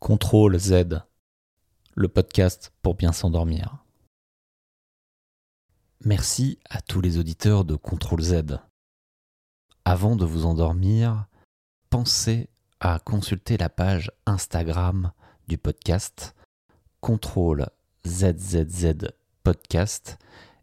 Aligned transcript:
Contrôle 0.00 0.56
Z, 0.60 1.02
le 1.96 2.08
podcast 2.08 2.72
pour 2.82 2.94
bien 2.94 3.10
s'endormir. 3.10 3.84
Merci 6.04 6.60
à 6.70 6.80
tous 6.80 7.00
les 7.00 7.18
auditeurs 7.18 7.64
de 7.64 7.74
Contrôle 7.74 8.22
Z. 8.22 8.60
Avant 9.84 10.14
de 10.14 10.24
vous 10.24 10.46
endormir, 10.46 11.26
pensez 11.90 12.48
à 12.78 13.00
consulter 13.00 13.56
la 13.56 13.68
page 13.68 14.12
Instagram 14.24 15.10
du 15.48 15.58
podcast 15.58 16.36
Contrôle 17.00 17.66
ZZZ 18.06 19.08
Podcast 19.42 20.16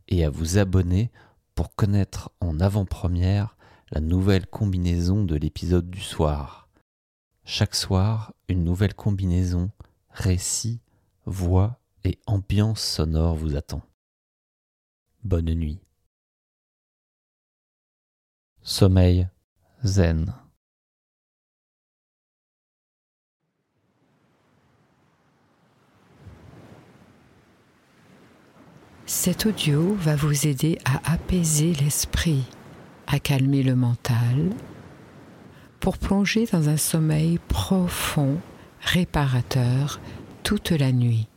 et 0.07 0.23
à 0.23 0.29
vous 0.29 0.57
abonner 0.57 1.11
pour 1.55 1.75
connaître 1.75 2.31
en 2.39 2.61
avant-première 2.61 3.57
la 3.91 3.99
nouvelle 3.99 4.47
combinaison 4.47 5.25
de 5.25 5.35
l'épisode 5.35 5.89
du 5.89 6.01
soir. 6.01 6.64
Chaque 7.47 7.75
soir, 7.75 8.33
une 8.47 8.63
nouvelle 8.63 8.95
combinaison, 8.95 9.69
récit, 10.09 10.81
voix 11.27 11.79
et 12.03 12.17
ambiance 12.25 12.81
sonore 12.81 13.35
vous 13.35 13.55
attend. 13.55 13.83
Bonne 15.23 15.53
nuit. 15.53 15.79
Sommeil 18.63 19.29
zen. 19.83 20.33
Cet 29.05 29.45
audio 29.45 29.93
va 29.93 30.15
vous 30.15 30.47
aider 30.47 30.79
à 30.83 31.13
apaiser 31.13 31.75
l'esprit, 31.75 32.43
à 33.05 33.19
calmer 33.19 33.61
le 33.61 33.75
mental 33.75 34.49
pour 35.85 35.99
plonger 35.99 36.47
dans 36.51 36.67
un 36.67 36.77
sommeil 36.77 37.37
profond, 37.47 38.39
réparateur, 38.81 39.99
toute 40.41 40.71
la 40.71 40.91
nuit. 40.91 41.27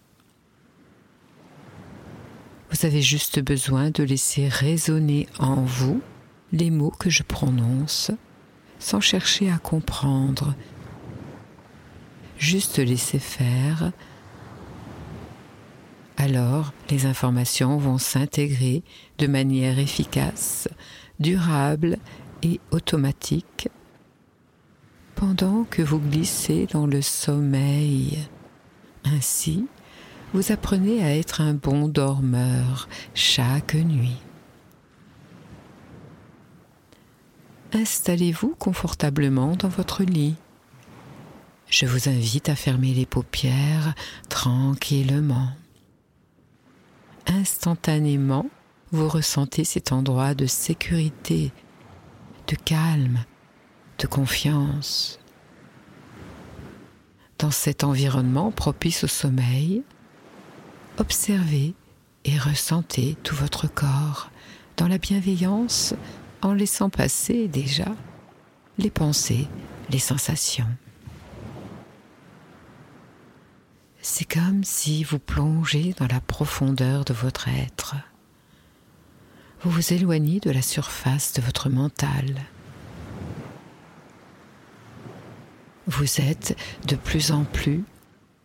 Vous 2.71 2.87
avez 2.87 3.03
juste 3.03 3.41
besoin 3.41 3.91
de 3.91 4.03
laisser 4.03 4.49
résonner 4.49 5.29
en 5.39 5.57
vous 5.57 6.01
les 6.51 6.71
mots 6.71 6.95
que 6.99 7.11
je 7.11 7.23
prononce 7.25 8.11
sans 8.79 9.03
chercher 9.03 9.51
à 9.51 9.59
comprendre. 9.59 10.55
Juste 12.39 12.79
laisser 12.79 13.19
faire. 13.19 13.93
Alors 16.17 16.73
les 16.89 17.05
informations 17.05 17.77
vont 17.77 17.99
s'intégrer 17.99 18.83
de 19.19 19.27
manière 19.27 19.79
efficace, 19.79 20.71
durable 21.21 21.99
et 22.43 22.61
automatique 22.71 23.69
pendant 25.19 25.65
que 25.65 25.83
vous 25.83 25.99
glissez 25.99 26.69
dans 26.73 26.87
le 26.87 27.03
sommeil. 27.03 28.29
Ainsi, 29.05 29.67
vous 30.33 30.53
apprenez 30.53 31.03
à 31.03 31.17
être 31.17 31.41
un 31.41 31.55
bon 31.55 31.89
dormeur 31.89 32.89
chaque 33.15 33.75
nuit. 33.75 34.19
Installez-vous 37.73 38.55
confortablement 38.61 39.57
dans 39.57 39.69
votre 39.69 40.05
lit. 40.05 40.37
Je 41.69 41.87
vous 41.87 42.09
invite 42.09 42.49
à 42.49 42.55
fermer 42.55 42.95
les 42.95 43.07
paupières 43.07 43.95
tranquillement. 44.29 45.49
Instantanément, 47.27 48.49
vous 48.93 49.09
ressentez 49.09 49.65
cet 49.65 49.91
endroit 49.91 50.35
de 50.35 50.47
sécurité, 50.47 51.51
de 52.47 52.55
calme 52.55 53.25
de 53.99 54.07
confiance. 54.07 55.19
Dans 57.39 57.51
cet 57.51 57.85
environnement 57.85 58.51
propice 58.51 59.05
au 59.05 59.07
sommeil, 59.07 59.83
observez 60.99 61.75
et 62.25 62.39
ressentez 62.39 63.17
tout 63.23 63.35
votre 63.35 63.67
corps 63.69 64.31
dans 64.77 64.89
la 64.89 64.99
bienveillance 64.99 65.95
en 66.43 66.53
laissant 66.53 66.91
passer 66.91 67.49
déjà 67.49 67.95
les 68.79 68.91
pensées, 68.91 69.49
les 69.91 69.99
sensations. 69.99 70.69
C'est 74.01 74.25
comme 74.25 74.63
si 74.65 75.05
vous 75.05 75.19
plongez 75.19 75.95
dans 75.99 76.07
la 76.07 76.21
profondeur 76.21 77.05
de 77.05 77.13
votre 77.13 77.49
être. 77.49 77.97
Vous 79.63 79.71
vous 79.71 79.93
éloignez 79.93 80.39
de 80.39 80.51
la 80.51 80.63
surface 80.63 81.33
de 81.33 81.43
votre 81.43 81.69
mental 81.69 82.37
vous 85.89 86.21
êtes 86.21 86.57
de 86.87 86.97
plus 86.97 87.33
en 87.33 87.45
plus 87.45 87.83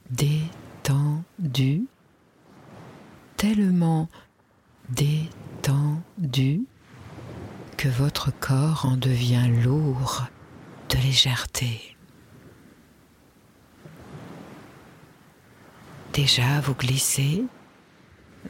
détendu, 0.09 1.83
tellement 3.35 4.07
détendu 4.89 6.61
que 7.77 7.89
votre 7.89 8.31
corps 8.39 8.85
en 8.85 8.95
devient 8.95 9.49
lourd 9.61 10.23
de 10.89 10.97
légèreté. 10.97 11.97
Déjà, 16.13 16.61
vous 16.61 16.75
glissez 16.75 17.43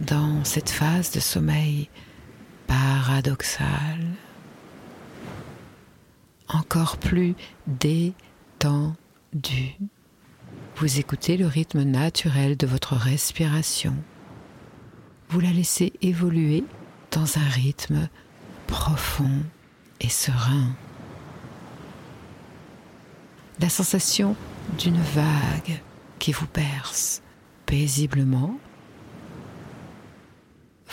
dans 0.01 0.43
cette 0.43 0.69
phase 0.69 1.11
de 1.11 1.19
sommeil 1.19 1.89
paradoxal, 2.67 3.99
encore 6.47 6.97
plus 6.97 7.35
détendu 7.65 8.13
vous 10.75 11.00
écoutez 11.00 11.38
le 11.38 11.47
rythme 11.47 11.84
naturel 11.84 12.56
de 12.56 12.68
votre 12.68 12.96
respiration. 12.96 13.96
Vous 15.29 15.40
la 15.40 15.51
laissez 15.51 15.94
évoluer 16.01 16.63
dans 17.12 17.38
un 17.38 17.50
rythme 17.50 18.07
profond 18.68 19.44
et 20.00 20.09
serein. 20.09 20.75
La 23.59 23.69
sensation 23.69 24.35
d'une 24.78 25.02
vague 25.02 25.81
qui 26.19 26.31
vous 26.31 26.47
berce 26.53 27.22
paisiblement. 27.66 28.57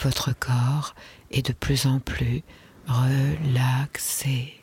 Votre 0.01 0.33
corps 0.37 0.93
est 1.29 1.45
de 1.45 1.53
plus 1.53 1.85
en 1.85 1.99
plus 1.99 2.43
relaxé 2.87 4.60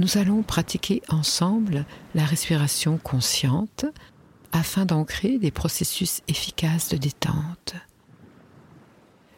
nous 0.00 0.16
allons 0.16 0.42
pratiquer 0.42 1.02
ensemble 1.10 1.84
la 2.14 2.24
respiration 2.24 2.96
consciente 2.96 3.84
afin 4.50 4.86
d'ancrer 4.86 5.38
des 5.38 5.50
processus 5.50 6.22
efficaces 6.26 6.88
de 6.88 6.96
détente. 6.96 7.74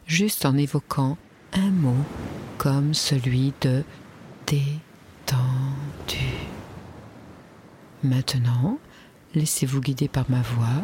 Juste 0.07 0.45
en 0.45 0.55
évoquant 0.55 1.17
un 1.51 1.69
mot 1.69 2.05
comme 2.57 2.93
celui 2.93 3.53
de 3.59 3.83
détendu. 4.47 5.37
Maintenant, 8.01 8.79
laissez-vous 9.35 9.81
guider 9.81 10.07
par 10.07 10.31
ma 10.31 10.41
voix 10.41 10.81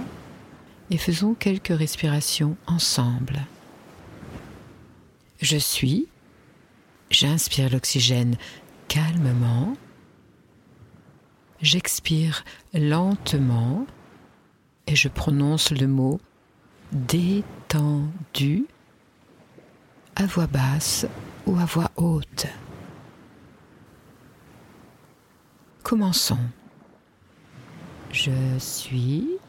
et 0.92 0.98
faisons 0.98 1.36
quelques 1.36 1.68
respirations 1.70 2.58
ensemble. 2.68 3.46
Je 5.42 5.58
suis, 5.58 6.08
j'inspire 7.12 7.70
l'oxygène 7.70 8.36
calmement. 8.90 9.78
J'expire 11.62 12.44
lentement 12.74 13.86
et 14.88 14.96
je 14.96 15.08
prononce 15.08 15.72
le 15.72 15.88
mot 15.88 16.20
détendu 16.92 18.66
à 20.16 20.26
voix 20.26 20.48
basse 20.48 21.06
ou 21.46 21.58
à 21.58 21.66
voix 21.66 21.92
haute. 21.96 22.48
Commençons. 25.84 26.40
Je 28.12 28.58
suis 28.58 29.40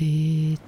détendu. 0.00 0.60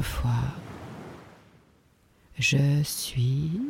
Une 0.00 0.06
autre 0.06 0.14
fois, 0.14 0.30
je 2.38 2.82
suis 2.82 3.60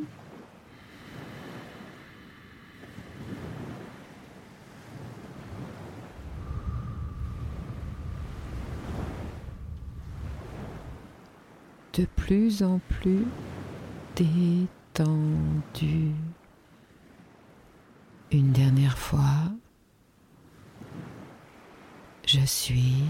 de 11.95 12.05
plus 12.05 12.63
en 12.63 12.79
plus 12.89 13.27
détendu. 14.15 16.13
Une 18.31 18.53
dernière 18.53 18.97
fois, 18.97 19.51
Je 22.33 22.47
suis 22.47 23.03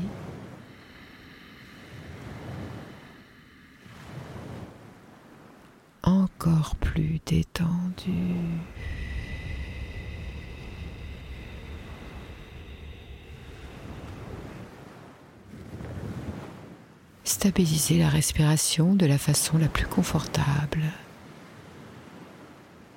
plus 6.81 7.21
détendu. 7.27 8.35
Stabilisez 17.25 17.99
la 17.99 18.09
respiration 18.09 18.95
de 18.95 19.07
la 19.07 19.19
façon 19.19 19.59
la 19.59 19.69
plus 19.69 19.87
confortable. 19.87 20.83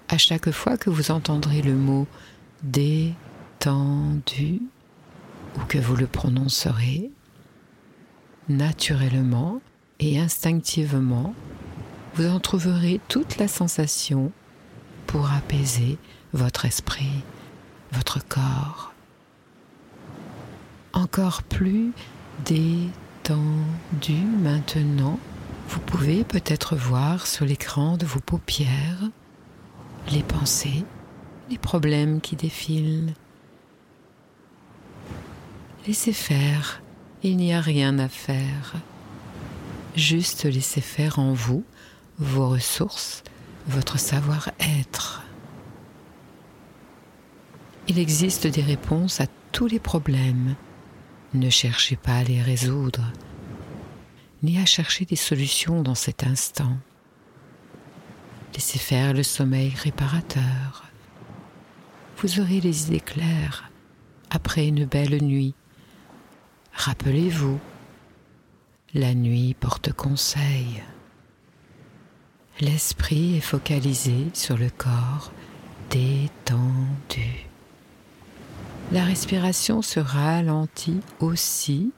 À 0.09 0.17
chaque 0.17 0.51
fois 0.51 0.77
que 0.77 0.89
vous 0.89 1.11
entendrez 1.11 1.61
le 1.61 1.75
mot 1.75 2.07
détendu 2.63 3.61
ou 5.55 5.59
que 5.67 5.77
vous 5.77 5.95
le 5.95 6.07
prononcerez, 6.07 7.11
naturellement 8.49 9.61
et 9.99 10.19
instinctivement, 10.19 11.33
vous 12.15 12.27
en 12.27 12.39
trouverez 12.39 12.99
toute 13.07 13.37
la 13.37 13.47
sensation 13.47 14.31
pour 15.07 15.31
apaiser 15.31 15.97
votre 16.33 16.65
esprit, 16.65 17.23
votre 17.91 18.25
corps. 18.27 18.93
Encore 20.93 21.41
plus 21.43 21.91
détendu 22.45 24.15
maintenant, 24.41 25.19
vous 25.69 25.79
pouvez 25.79 26.23
peut-être 26.23 26.75
voir 26.75 27.25
sur 27.25 27.45
l'écran 27.45 27.97
de 27.97 28.05
vos 28.05 28.19
paupières 28.19 29.09
les 30.11 30.21
pensées, 30.23 30.83
les 31.49 31.57
problèmes 31.57 32.21
qui 32.21 32.35
défilent. 32.35 33.13
Laissez 35.87 36.13
faire, 36.13 36.81
il 37.23 37.37
n'y 37.37 37.53
a 37.53 37.61
rien 37.61 37.97
à 37.99 38.07
faire. 38.07 38.73
Juste 39.95 40.45
laissez 40.45 40.81
faire 40.81 41.19
en 41.19 41.33
vous 41.33 41.63
vos 42.19 42.49
ressources, 42.49 43.23
votre 43.67 43.97
savoir-être. 43.97 45.23
Il 47.87 47.99
existe 47.99 48.47
des 48.47 48.61
réponses 48.61 49.19
à 49.19 49.27
tous 49.51 49.67
les 49.67 49.79
problèmes. 49.79 50.55
Ne 51.33 51.49
cherchez 51.49 51.95
pas 51.95 52.17
à 52.17 52.23
les 52.23 52.41
résoudre, 52.41 53.11
ni 54.41 54.59
à 54.59 54.65
chercher 54.65 55.05
des 55.05 55.15
solutions 55.15 55.81
dans 55.81 55.95
cet 55.95 56.23
instant. 56.23 56.77
Laissez 58.53 58.79
faire 58.79 59.13
le 59.13 59.23
sommeil 59.23 59.73
réparateur. 59.75 60.83
Vous 62.17 62.39
aurez 62.39 62.61
les 62.61 62.87
idées 62.87 62.99
claires 62.99 63.71
après 64.29 64.67
une 64.67 64.85
belle 64.85 65.21
nuit. 65.23 65.55
Rappelez-vous, 66.73 67.59
la 68.93 69.13
nuit 69.13 69.55
porte 69.55 69.91
conseil. 69.91 70.83
L'esprit 72.61 73.37
est 73.37 73.41
focalisé 73.41 74.27
sur 74.33 74.57
le 74.57 74.69
corps 74.69 75.31
détendu. 75.89 77.47
La 78.91 79.03
respiration 79.03 79.81
se 79.81 79.99
ralentit 79.99 80.99
aussi, 81.19 81.91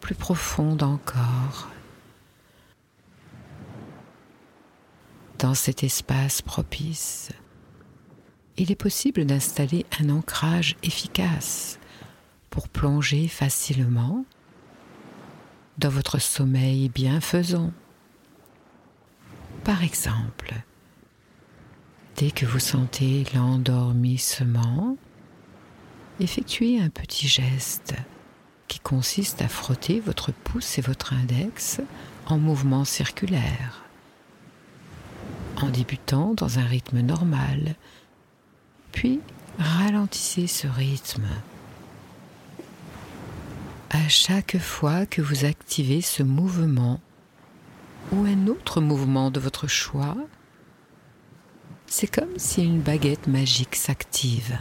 plus 0.00 0.14
profonde 0.14 0.82
encore. 0.82 1.68
Dans 5.38 5.54
cet 5.54 5.84
espace 5.84 6.42
propice, 6.42 7.30
il 8.56 8.70
est 8.70 8.76
possible 8.76 9.24
d'installer 9.24 9.86
un 10.00 10.10
ancrage 10.10 10.76
efficace 10.82 11.78
pour 12.50 12.68
plonger 12.68 13.28
facilement 13.28 14.24
dans 15.78 15.90
votre 15.90 16.20
sommeil 16.20 16.88
bienfaisant. 16.88 17.72
Par 19.68 19.84
exemple, 19.84 20.54
dès 22.16 22.30
que 22.30 22.46
vous 22.46 22.58
sentez 22.58 23.26
l'endormissement, 23.34 24.96
effectuez 26.20 26.80
un 26.80 26.88
petit 26.88 27.28
geste 27.28 27.92
qui 28.66 28.80
consiste 28.80 29.42
à 29.42 29.48
frotter 29.48 30.00
votre 30.00 30.32
pouce 30.32 30.78
et 30.78 30.80
votre 30.80 31.12
index 31.12 31.82
en 32.24 32.38
mouvement 32.38 32.86
circulaire, 32.86 33.84
en 35.58 35.68
débutant 35.68 36.32
dans 36.32 36.58
un 36.58 36.64
rythme 36.64 37.00
normal, 37.00 37.74
puis 38.90 39.20
ralentissez 39.58 40.46
ce 40.46 40.66
rythme. 40.66 41.28
À 43.90 44.08
chaque 44.08 44.56
fois 44.56 45.04
que 45.04 45.20
vous 45.20 45.44
activez 45.44 46.00
ce 46.00 46.22
mouvement, 46.22 47.00
ou 48.12 48.24
un 48.24 48.46
autre 48.46 48.80
mouvement 48.80 49.30
de 49.30 49.40
votre 49.40 49.66
choix, 49.66 50.16
c'est 51.86 52.06
comme 52.06 52.38
si 52.38 52.62
une 52.62 52.80
baguette 52.80 53.26
magique 53.26 53.76
s'active. 53.76 54.58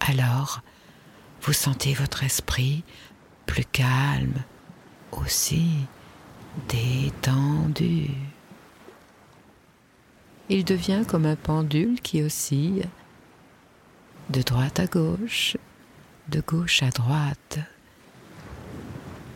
Alors, 0.00 0.60
vous 1.42 1.52
sentez 1.52 1.94
votre 1.94 2.24
esprit 2.24 2.84
plus 3.46 3.64
calme, 3.64 4.42
aussi 5.12 5.66
détendu. 6.68 8.10
Il 10.48 10.64
devient 10.64 11.04
comme 11.08 11.26
un 11.26 11.36
pendule 11.36 12.00
qui 12.00 12.22
oscille 12.22 12.84
de 14.30 14.42
droite 14.42 14.78
à 14.80 14.86
gauche, 14.86 15.56
de 16.28 16.40
gauche 16.40 16.82
à 16.82 16.90
droite. 16.90 17.58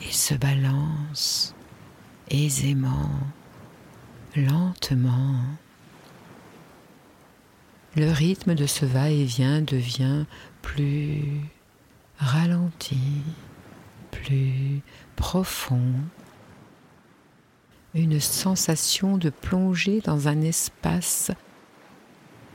Il 0.02 0.12
se 0.12 0.34
balance 0.34 1.54
aisément, 2.30 3.10
lentement. 4.36 5.40
Le 7.96 8.10
rythme 8.10 8.54
de 8.54 8.66
ce 8.66 8.84
va-et-vient 8.84 9.62
devient 9.62 10.24
plus 10.62 11.40
ralenti, 12.18 13.22
plus 14.10 14.82
profond. 15.16 15.94
Une 17.94 18.20
sensation 18.20 19.16
de 19.16 19.30
plonger 19.30 20.00
dans 20.00 20.28
un 20.28 20.40
espace 20.42 21.32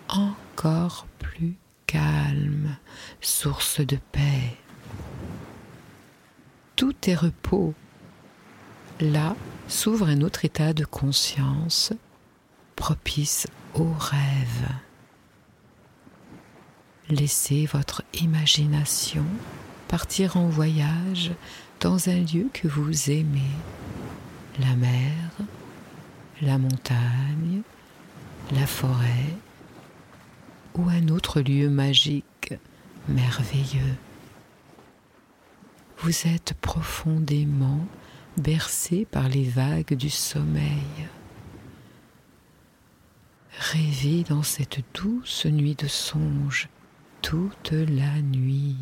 encore 0.07 1.07
plus 1.19 1.55
calme, 1.87 2.77
source 3.19 3.81
de 3.81 3.97
paix. 4.11 4.57
Tout 6.75 6.95
est 7.07 7.15
repos, 7.15 7.73
là 8.99 9.35
s'ouvre 9.67 10.07
un 10.07 10.21
autre 10.21 10.45
état 10.45 10.73
de 10.73 10.85
conscience 10.85 11.93
propice 12.75 13.47
au 13.75 13.91
rêve. 13.97 14.67
Laissez 17.09 17.65
votre 17.65 18.03
imagination 18.21 19.25
partir 19.87 20.37
en 20.37 20.47
voyage 20.47 21.31
dans 21.79 22.09
un 22.09 22.19
lieu 22.19 22.49
que 22.53 22.67
vous 22.67 23.11
aimez, 23.11 23.41
la 24.59 24.75
mer, 24.75 25.13
la 26.41 26.57
montagne, 26.57 27.61
la 28.51 28.65
forêt 28.65 29.35
ou 30.75 30.89
un 30.89 31.09
autre 31.09 31.41
lieu 31.41 31.69
magique, 31.69 32.53
merveilleux. 33.07 33.95
Vous 35.99 36.27
êtes 36.27 36.53
profondément 36.59 37.85
bercé 38.37 39.05
par 39.09 39.29
les 39.29 39.43
vagues 39.43 39.93
du 39.93 40.09
sommeil. 40.09 41.07
Rêvez 43.57 44.23
dans 44.23 44.43
cette 44.43 44.81
douce 44.93 45.45
nuit 45.45 45.75
de 45.75 45.87
songe 45.87 46.69
toute 47.21 47.71
la 47.71 48.21
nuit, 48.21 48.75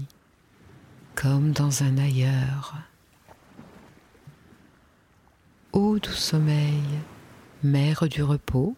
comme 1.15 1.51
dans 1.51 1.84
un 1.84 1.98
ailleurs. 1.98 2.75
Ô 5.74 6.00
doux 6.00 6.12
sommeil, 6.12 6.81
mère 7.63 8.08
du 8.10 8.24
repos, 8.24 8.75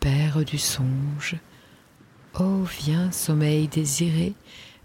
père 0.00 0.44
du 0.44 0.58
songe, 0.58 1.36
ô 2.38 2.62
viens 2.62 3.10
sommeil 3.10 3.68
désiré, 3.68 4.34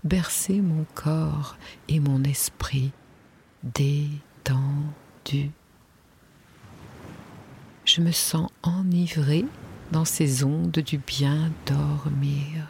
bercer 0.03 0.61
mon 0.61 0.85
corps 0.95 1.57
et 1.87 1.99
mon 1.99 2.23
esprit 2.23 2.91
Je 7.85 8.01
me 8.01 8.11
sens 8.11 8.49
enivré 8.63 9.45
dans 9.91 10.05
ces 10.05 10.43
ondes 10.43 10.71
du 10.71 10.97
bien 10.97 11.51
dormir. 11.65 12.67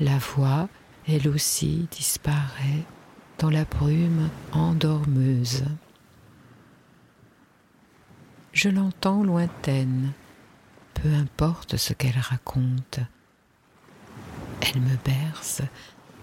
La 0.00 0.18
voix, 0.18 0.68
elle 1.06 1.28
aussi, 1.28 1.88
disparaît 1.90 2.84
dans 3.38 3.50
la 3.50 3.64
brume 3.64 4.28
endormeuse. 4.52 5.64
Je 8.52 8.68
l'entends 8.68 9.22
lointaine, 9.22 10.12
peu 10.94 11.12
importe 11.14 11.76
ce 11.76 11.92
qu'elle 11.92 12.18
raconte. 12.18 13.00
Elle 14.60 14.80
me 14.80 14.96
berce 15.04 15.62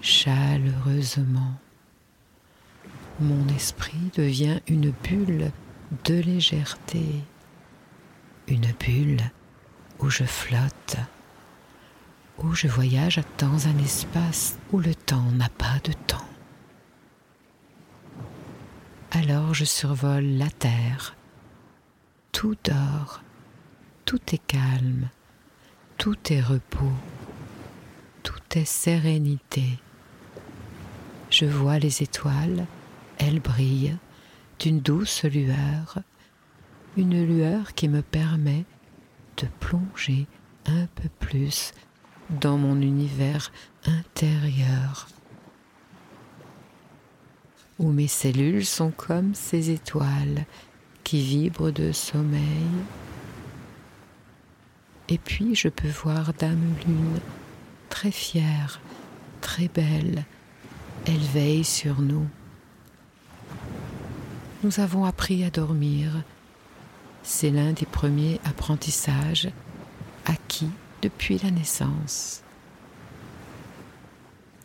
chaleureusement. 0.01 1.55
Mon 3.19 3.47
esprit 3.47 4.11
devient 4.17 4.59
une 4.67 4.91
bulle 4.91 5.51
de 6.03 6.15
légèreté, 6.15 7.05
une 8.47 8.73
bulle 8.77 9.21
où 9.99 10.09
je 10.09 10.25
flotte, 10.25 10.97
où 12.39 12.53
je 12.53 12.67
voyage 12.67 13.21
dans 13.37 13.67
un 13.67 13.77
espace 13.77 14.57
où 14.73 14.79
le 14.79 14.93
temps 14.93 15.31
n'a 15.31 15.47
pas 15.47 15.79
de 15.85 15.93
temps. 15.93 16.27
Alors 19.11 19.53
je 19.53 19.63
survole 19.63 20.25
la 20.25 20.49
terre, 20.49 21.15
tout 22.33 22.57
dort, 22.65 23.21
tout 24.03 24.19
est 24.33 24.45
calme, 24.45 25.07
tout 25.97 26.17
est 26.33 26.41
repos, 26.41 26.91
tout 28.23 28.41
est 28.55 28.65
sérénité. 28.65 29.79
Je 31.29 31.45
vois 31.45 31.79
les 31.79 32.03
étoiles, 32.03 32.65
elles 33.17 33.39
brillent 33.39 33.97
d'une 34.59 34.79
douce 34.79 35.23
lueur, 35.23 35.99
une 36.97 37.25
lueur 37.25 37.73
qui 37.73 37.87
me 37.89 38.01
permet 38.01 38.65
de 39.37 39.47
plonger 39.59 40.27
un 40.65 40.87
peu 40.95 41.09
plus 41.19 41.73
dans 42.29 42.57
mon 42.57 42.81
univers 42.81 43.51
intérieur, 43.85 45.07
où 47.77 47.91
mes 47.91 48.07
cellules 48.07 48.65
sont 48.65 48.91
comme 48.91 49.35
ces 49.35 49.69
étoiles 49.69 50.45
qui 51.03 51.21
vibrent 51.21 51.71
de 51.71 51.91
sommeil. 51.91 52.67
Et 55.07 55.17
puis 55.17 55.53
je 55.53 55.67
peux 55.67 55.89
voir 55.89 56.33
Dame 56.33 56.73
Lune, 56.87 57.19
très 57.89 58.11
fière, 58.11 58.81
très 59.41 59.67
belle, 59.67 60.25
elle 61.05 61.17
veille 61.17 61.63
sur 61.63 62.01
nous. 62.01 62.27
Nous 64.65 64.79
avons 64.79 65.05
appris 65.05 65.43
à 65.43 65.51
dormir. 65.51 66.23
C'est 67.21 67.51
l'un 67.51 67.73
des 67.73 67.85
premiers 67.85 68.41
apprentissages 68.45 69.47
acquis 70.25 70.71
depuis 71.03 71.37
la 71.37 71.51
naissance. 71.51 72.41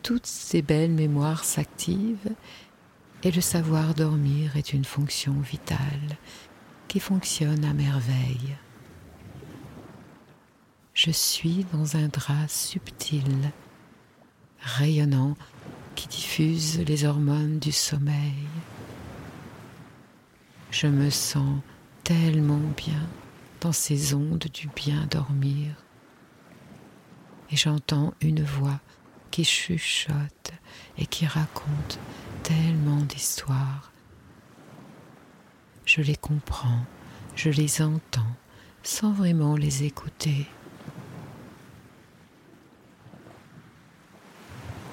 Toutes 0.03 0.25
ces 0.25 0.63
belles 0.63 0.93
mémoires 0.93 1.45
s'activent 1.45 2.35
et 3.25 3.31
le 3.31 3.43
savoir 3.43 3.93
dormir 3.93 4.57
est 4.57 4.73
une 4.73 4.87
fonction 4.87 5.35
vitale 5.35 6.17
qui 6.89 6.99
fonctionne 6.99 7.67
à 7.67 7.75
merveille. 7.75 8.57
Je 10.95 11.11
suis 11.11 11.67
dans 11.75 11.97
un 11.97 12.09
drap 12.09 12.49
subtil, 12.49 13.53
rayonnant, 14.63 15.37
qui 15.95 16.09
diffuse 16.09 16.81
les 16.87 17.05
hormones 17.05 17.59
du 17.59 17.71
sommeil. 17.71 18.47
Je 20.71 20.87
me 20.87 21.11
sens 21.11 21.61
tellement 22.05 22.61
bien 22.77 23.09
dans 23.61 23.73
ces 23.73 24.15
ondes 24.15 24.47
du 24.55 24.69
bien 24.69 25.07
dormir. 25.11 25.75
Et 27.51 27.57
j'entends 27.57 28.15
une 28.21 28.45
voix 28.45 28.81
qui 29.33 29.45
chuchote 29.45 30.53
et 30.97 31.07
qui 31.07 31.27
raconte 31.27 31.99
tellement 32.45 33.01
d'histoires. 33.03 33.93
Je 35.85 36.03
les 36.03 36.17
comprends, 36.17 36.85
je 37.35 37.51
les 37.51 37.83
entends 37.83 38.37
sans 38.85 39.13
vraiment 39.13 39.57
les 39.57 39.83
écouter. 39.83 40.47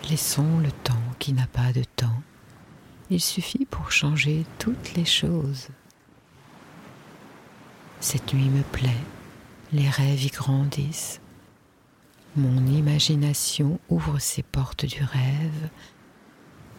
Laissons 0.10 0.60
le 0.60 0.72
temps 0.72 0.94
qui 1.20 1.34
n'a 1.34 1.48
pas 1.48 1.72
de 1.72 1.84
temps. 1.84 2.22
Il 3.10 3.22
suffit 3.22 3.66
pour 3.66 3.92
changer 3.92 4.46
toutes 4.60 4.94
les 4.96 5.06
choses. 5.06 5.70
Cette 8.02 8.34
nuit 8.34 8.50
me 8.50 8.64
plaît, 8.64 9.04
les 9.72 9.90
rêves 9.90 10.26
y 10.26 10.30
grandissent. 10.30 11.22
Mon 12.36 12.66
imagination 12.68 13.80
ouvre 13.90 14.20
ses 14.20 14.44
portes 14.44 14.86
du 14.86 15.04
rêve. 15.04 15.70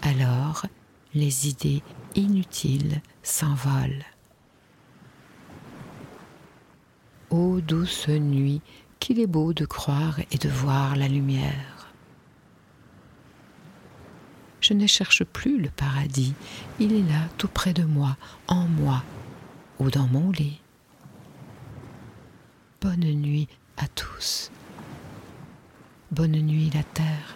Alors, 0.03 0.67
les 1.15 1.49
idées 1.49 1.83
inutiles 2.15 3.01
s'envolent. 3.23 4.05
Ô 7.31 7.61
douce 7.61 8.09
nuit, 8.09 8.61
qu'il 9.01 9.19
est 9.19 9.27
beau 9.27 9.53
de 9.53 9.65
croire 9.65 10.21
et 10.31 10.39
de 10.39 10.49
voir 10.49 10.95
la 10.95 11.09
lumière. 11.09 11.78
Je 14.69 14.75
ne 14.75 14.87
cherche 14.87 15.25
plus 15.25 15.59
le 15.59 15.71
paradis, 15.71 16.35
il 16.79 16.93
est 16.93 17.11
là 17.11 17.23
tout 17.39 17.49
près 17.49 17.73
de 17.73 17.85
moi, 17.85 18.19
en 18.49 18.67
moi, 18.69 19.03
ou 19.79 19.91
dans 19.91 20.07
mon 20.07 20.31
lit. 20.31 20.61
Bonne 22.83 23.01
nuit 23.01 23.49
à 23.79 23.89
tous. 23.89 24.51
Bonne 26.11 26.37
nuit 26.43 26.71
la 26.75 26.83
terre. 26.83 27.35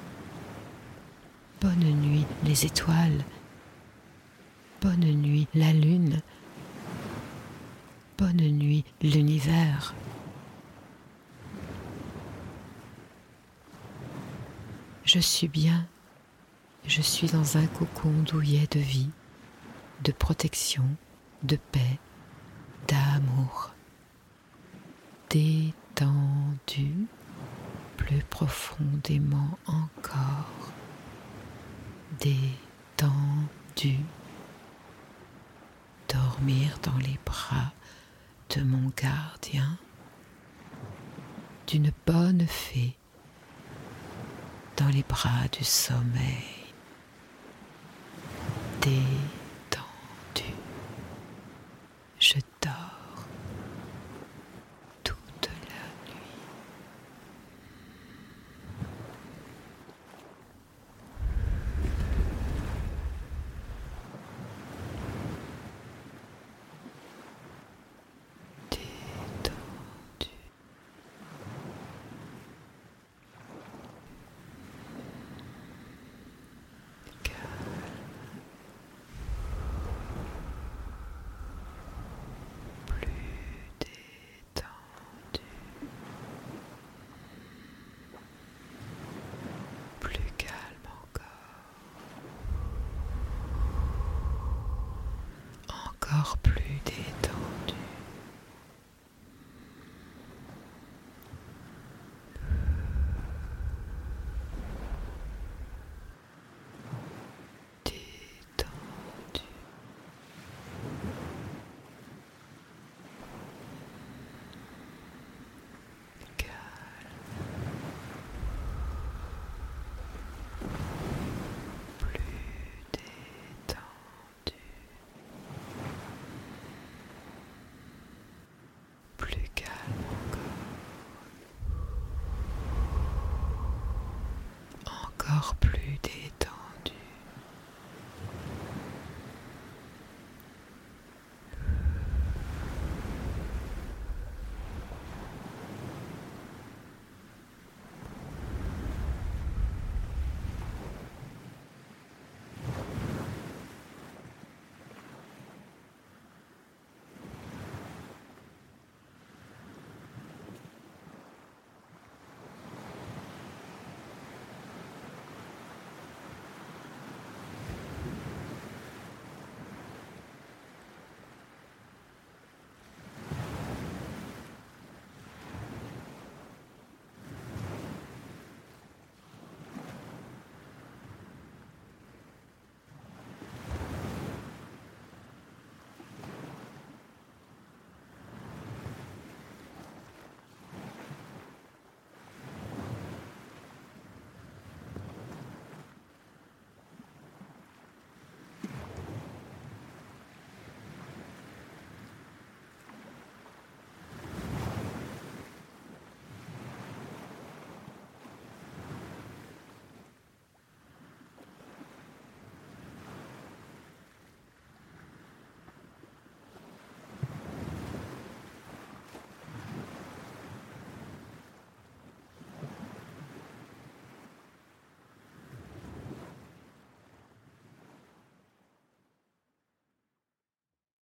Bonne 1.63 2.03
nuit 2.03 2.27
les 2.45 2.67
étoiles. 2.67 3.25
Bonne 4.83 5.01
nuit 5.01 5.49
la 5.55 5.73
lune. 5.73 6.21
Bonne 8.19 8.47
nuit 8.47 8.85
l'univers. 9.01 9.95
Je 15.07 15.19
suis 15.19 15.49
bien 15.49 15.87
je 16.87 17.01
suis 17.01 17.29
dans 17.29 17.57
un 17.57 17.67
cocon 17.67 18.11
douillet 18.23 18.67
de 18.71 18.81
vie, 18.81 19.11
de 20.03 20.13
protection, 20.13 20.85
de 21.43 21.57
paix, 21.57 21.99
d'amour. 22.89 23.73
Détendu 25.31 27.07
plus 27.97 28.23
profondément 28.25 29.59
encore. 29.67 30.73
Détendu. 32.21 33.99
Dormir 36.09 36.79
dans 36.83 36.99
les 36.99 37.19
bras 37.25 37.73
de 38.51 38.63
mon 38.63 38.93
gardien, 38.95 39.79
d'une 41.67 41.91
bonne 42.07 42.47
fée, 42.47 42.97
dans 44.77 44.89
les 44.89 45.05
bras 45.05 45.49
du 45.53 45.65
sommeil 45.65 46.62
détendu. 48.83 49.32